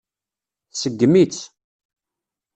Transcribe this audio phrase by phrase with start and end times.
[0.71, 1.39] Tseggem-itt.